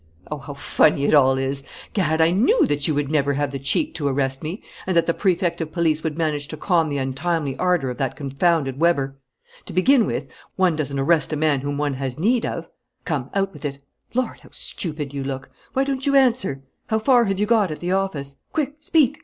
Oh, 0.31 0.39
how 0.39 0.55
funny 0.55 1.05
it 1.05 1.13
all 1.13 1.37
is! 1.37 1.63
Gad, 1.93 2.21
I 2.21 2.31
knew 2.31 2.65
that 2.65 2.87
you 2.87 2.95
would 2.95 3.11
never 3.11 3.33
have 3.33 3.51
the 3.51 3.59
cheek 3.59 3.93
to 3.93 4.07
arrest 4.07 4.41
me, 4.41 4.63
and 4.87 4.97
that 4.97 5.05
the 5.05 5.13
Prefect 5.13 5.61
of 5.61 5.71
Police 5.71 6.03
would 6.03 6.17
manage 6.17 6.47
to 6.47 6.57
calm 6.57 6.89
the 6.89 6.97
untimely 6.97 7.55
ardour 7.57 7.91
of 7.91 7.97
that 7.99 8.15
confounded 8.15 8.79
Weber! 8.79 9.19
To 9.65 9.73
begin 9.73 10.07
with, 10.07 10.27
one 10.55 10.75
doesn't 10.75 10.97
arrest 10.97 11.33
a 11.33 11.35
man 11.35 11.61
whom 11.61 11.77
one 11.77 11.93
has 11.93 12.17
need 12.17 12.47
of. 12.47 12.67
Come, 13.05 13.29
out 13.35 13.53
with 13.53 13.63
it! 13.63 13.77
Lord, 14.15 14.39
how 14.39 14.49
stupid 14.51 15.13
you 15.13 15.23
look! 15.23 15.51
Why 15.73 15.83
don't 15.83 16.07
you 16.07 16.15
answer? 16.15 16.63
How 16.87 16.97
far 16.97 17.25
have 17.25 17.39
you 17.39 17.45
got 17.45 17.69
at 17.69 17.79
the 17.79 17.91
office? 17.91 18.37
Quick, 18.53 18.77
speak! 18.79 19.19